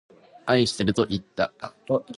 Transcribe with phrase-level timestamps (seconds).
[0.47, 1.53] 愛してるといった。